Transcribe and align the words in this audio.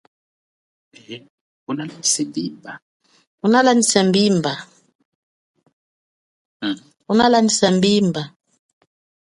Unalandjisa 3.39 4.01
mbimba? 7.79 8.21